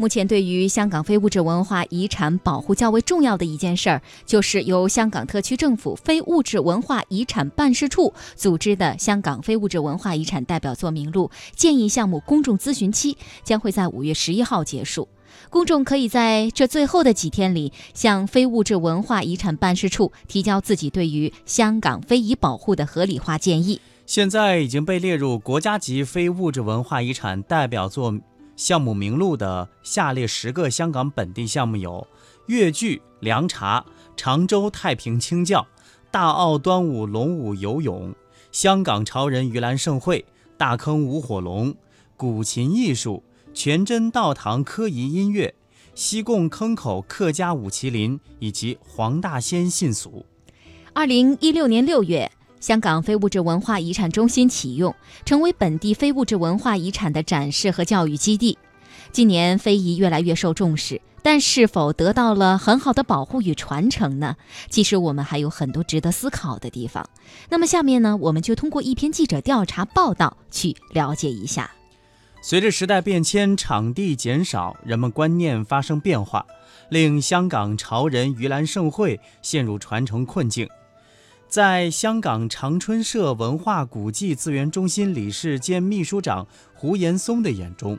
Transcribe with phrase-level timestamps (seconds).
[0.00, 15.08] 目前，对于香港非物质文化遗产保护较为重要的一件事儿，就是由香港特区政府非物质文化遗产办事处组织的香港非物质文化遗产代表作名录建议项目公众咨询期将会在五月十一号结束。
[15.50, 23.80] 公众可以在这最后的几天里，向非物质文化遗产办事处提交自己对于香港非遗保护的合理化建议。
[24.06, 28.14] 现在已经被列入国家级非物质文化遗产代表作。
[28.58, 32.04] 项目名录的下列十个香港本地项目有：
[32.46, 35.64] 粤剧、凉茶、常州太平清教、
[36.10, 38.12] 大澳端午龙舞游泳、
[38.50, 40.24] 香港潮人盂兰盛会、
[40.56, 41.72] 大坑舞火龙、
[42.16, 43.22] 古琴艺术、
[43.54, 45.54] 全真道堂科仪音乐、
[45.94, 50.26] 西贡坑口客家舞麒麟以及黄大仙信俗。
[50.92, 52.32] 二零一六年六月。
[52.60, 54.94] 香港非物质文化遗产中心启用，
[55.24, 58.58] 成为本地非物质文化遗产的展示和教育基地。
[59.12, 64.36] 今年非遗越来越受重视，但是否得到了很好的保护与传承呢？
[64.68, 67.08] 其实我们还有很多值得思考的地方。
[67.48, 71.70] 那么下面呢，我们就通过一篇记者调查报道去了解一下。
[72.40, 76.46] 随着时代变迁，场地减少，人们观念发生变化，
[76.88, 80.68] 令香港潮人盂兰盛会陷入传承困境。
[81.48, 87.98] 在香港长春社文化古迹资源中心理事兼秘书长胡延松的眼中，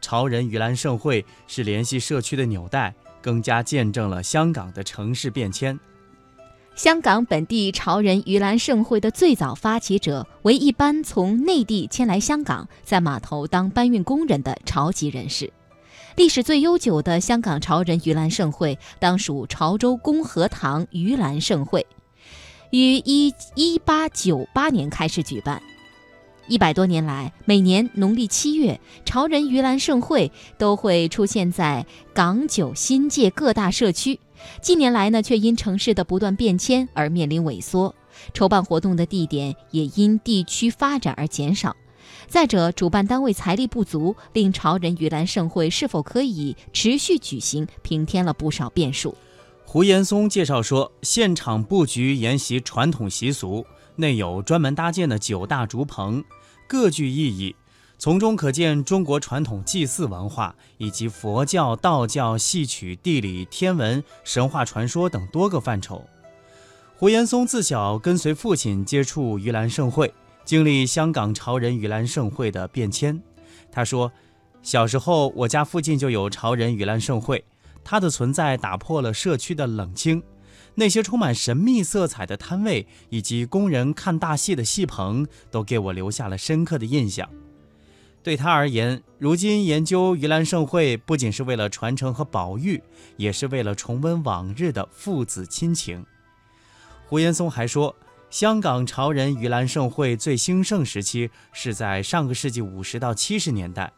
[0.00, 5.78] 潮人盂兰盛会是联系社区的纽带，更加见证了香港的城市变迁。
[6.74, 15.52] 香港本地潮人盂兰盛会的最早发起者为一班从内地迁来香港，在码头当搬运工人的潮籍人士。
[16.16, 21.86] 历史最悠久的香港潮人盂兰盛会，当属潮州公和堂盂兰盛会。
[22.70, 25.62] 于一一八九八年开始举办，
[26.48, 34.20] 一百多年来，每年农历七月，潮人盂兰盛会都会出现在港九新界各大社区。
[34.60, 37.94] 近年来呢，却因城市的不断变迁而面临萎缩，
[38.34, 41.74] 筹办活动的地点也因地区发展而减少。
[42.26, 49.16] 再者，主办单位财力不足，令潮人盂兰盛会是否可以持续举行，平添了不少变数。
[49.70, 56.24] 胡延松介绍说，现场布局沿袭传统习俗，内有专门搭建的九大竹棚，
[56.66, 57.54] 各具意义，
[57.98, 66.02] 从中可见中国传统祭祀文化以及佛教、道教、戏曲、地理、天文、神话传说等多个范畴。
[66.96, 70.14] 胡延松自小跟随父亲接触盂兰盛会，
[70.46, 73.20] 经历香港潮人盂兰盛会的变迁。
[73.70, 74.10] 他说，
[74.62, 77.44] 小时候我家附近就有潮人盂兰盛会。
[77.90, 80.22] 它的存在打破了社区的冷清，
[80.74, 87.26] 那些充满神秘色彩的摊位以及工人看大戏的戏棚，都给我留下了深刻的印象。
[88.22, 92.82] 对他而言，如今研究盂兰盛会，不仅是为了传承和保育，
[93.16, 96.04] 也是为了重温往日的父子亲情。
[97.06, 97.96] 胡延松还说，
[98.28, 103.90] 香港潮人盂兰盛会最兴盛时期是在上个世纪五十到七十年代。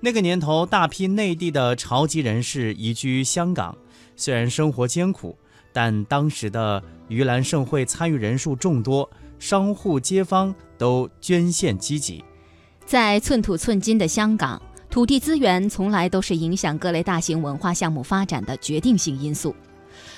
[0.00, 3.76] 那个年头，大批内地的潮籍人士移居香港，
[4.16, 5.36] 虽然生活艰苦，
[5.72, 12.22] 但当时的盂兰盛会参与人数众多，商户街坊都捐献积极。
[12.84, 14.60] 在寸土寸金的香港，
[14.90, 19.56] 土地资源从来都是影响各类大型文化项目发展的决定性因素。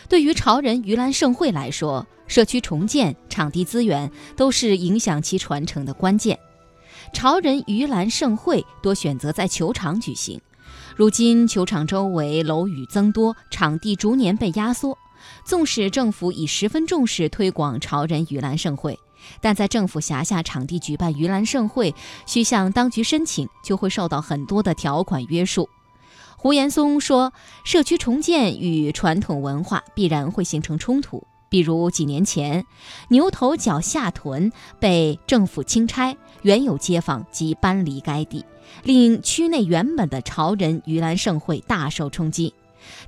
[0.09, 6.37] 对于潮人盂兰盛会来说，社区重建、场地资源都是影响其传承的关键。
[7.13, 10.41] 潮人盂兰盛会多选择在球场举行，
[10.95, 14.97] 如今球场周围楼宇增多，场地逐年被压缩。
[15.45, 18.99] 纵使政府已十分重视推广潮人盂兰盛会，
[19.41, 21.95] 但在政府辖下场地举办盂兰盛会，
[22.27, 25.69] 需向当局申请，就会受到很多的条款约束。
[26.37, 27.33] 胡延松说
[27.65, 32.65] ：“社区重建与传统文化必然会形成冲突。”比如几年前，
[33.09, 38.45] 牛头角下屯被政府清拆，原有街坊即搬离该地，
[38.83, 42.53] 令区内原本的潮人盂兰盛会大受冲击。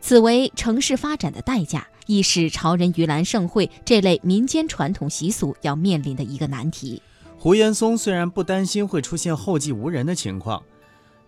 [0.00, 7.02] 此为城市发展的代价，亦是潮人盂兰盛会这类民间传统习俗要面临的一个难题。
[7.38, 10.62] 胡延松虽然不担心会出现后继无人的情况，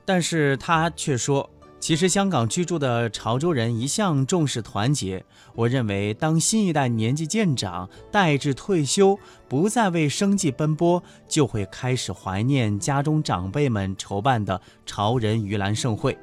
[0.04, 1.48] 但是他却说。
[1.80, 5.24] 其实，香港居住的潮州人一向重视团结。
[5.54, 9.18] 我认为，当新一代年纪渐长，代至退休，
[9.48, 16.16] 不再为生计奔波，就会开始怀念家中长辈们筹办的潮人盂兰盛会。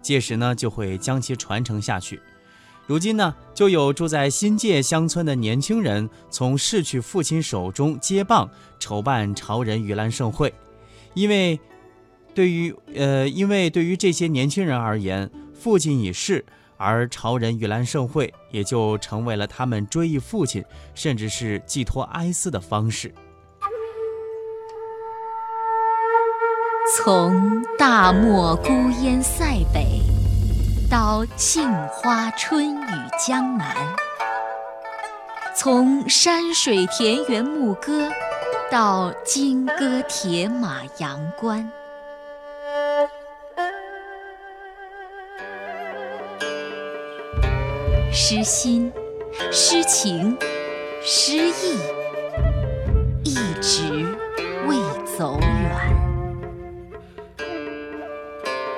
[0.00, 2.22] 届时呢，就会将其传承下去。
[2.86, 8.48] 如今呢，就有住在新界乡村的年轻人从逝去父亲手中接棒，
[8.78, 10.54] 筹办潮人盂兰盛会，
[11.14, 11.58] 因为。
[12.34, 16.44] 对于呃，因为对于这些年轻人而言，父亲已逝，
[16.76, 23.12] 而潮人盂兰盛会也就成为了他们追忆父亲，甚至是寄托哀思的方式。
[26.96, 28.72] 从大漠孤
[29.02, 30.00] 烟塞北，
[30.90, 32.88] 到杏花春雨
[33.18, 33.74] 江南；
[35.56, 38.10] 从山水田园牧歌，
[38.70, 41.70] 到金戈铁马阳关。
[48.32, 48.92] 诗心、
[49.50, 50.38] 诗情、
[51.02, 51.80] 诗意，
[53.24, 54.06] 一直
[54.68, 54.76] 未
[55.18, 55.76] 走远。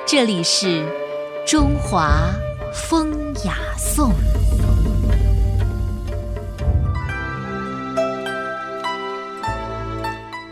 [0.06, 0.82] 这里是
[1.46, 2.30] 中华
[2.72, 3.12] 风
[3.44, 4.10] 雅颂。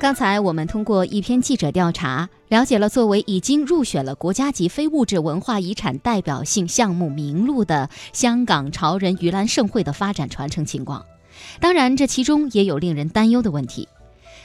[0.00, 11.04] 刚才我们通过一篇记者调查，了解了作为已经入选了国家级非物质文化遗产代表性项目名录的香港潮人盂兰盛会的发展传承情况。
[11.60, 13.86] 当然，这其中也有令人担忧的问题。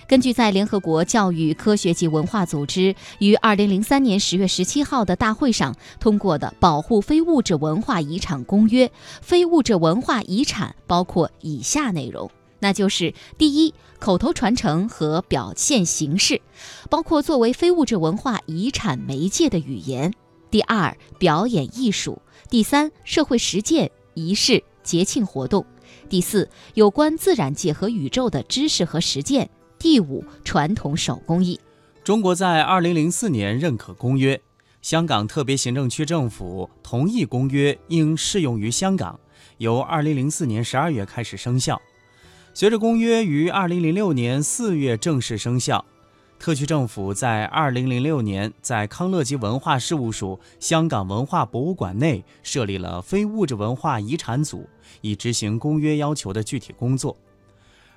[0.09, 8.87] 根据在联合国教育科学及文化组织于二零零三年十月十七号的大会上通过的《保护非物质文化遗产公约》，
[9.21, 12.29] 非物质文化遗产包括以下内容，
[12.65, 16.41] 那就是：第一，口头传承和表现形式，
[16.89, 20.11] 包括作为非物质文化遗产媒介的语言；
[20.49, 22.17] 第二，表演艺术；
[22.49, 25.63] 第三，社会实践、仪式、节庆活动；
[26.09, 29.47] 第四，有关自然界和宇宙的知识和实践。
[29.77, 31.59] 第五，传统手工艺。
[32.03, 34.41] 中国在二零零四年认可公约，
[34.81, 39.19] 香港特别行政区政府同意公约应适用于香港，
[39.59, 41.79] 由二零零四年十二月开始生效。
[42.57, 45.83] 随着公约于二零零六年四月正式生效，
[46.39, 54.69] 特区政府在二零零六年在康乐及文化事务署香港文化博物馆内设立了非物质文化遗产组，
[55.01, 57.17] 以执行公约要求的具体工作。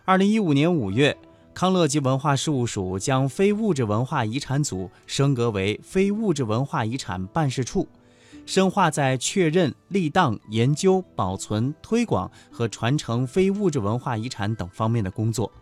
[0.04, 1.16] 二零一五年五月。
[1.54, 7.88] 康乐及文化事务署将非物质文化遗产组升格为非物质文化遗产办事处，
[8.48, 15.52] 深化在确认、立档、研究、保存、推广和传承非物质文化遗产等方面的工作。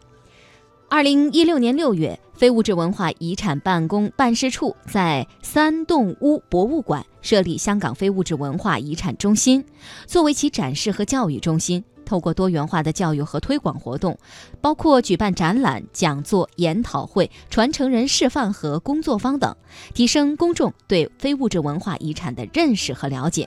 [0.88, 9.64] 二零一六年六月，非物质文化遗产办公办事处在三栋屋博物馆设立香港非物质文化遗产中心，
[10.06, 11.82] 作为其展示和教育中心。
[12.06, 14.18] 透过多元化的教育和推广活动，
[14.62, 19.54] 包括举办展览、讲座、研讨会、传承人示范和工作坊等，
[19.92, 23.46] 提升公众对非物质文化遗产的认识和了解。